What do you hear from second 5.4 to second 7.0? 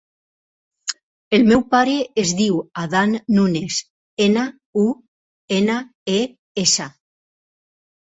ena, e, essa.